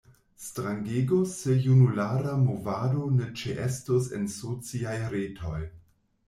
[0.43, 5.63] Strangegus se junulara movado ne ĉeestus en sociaj retoj.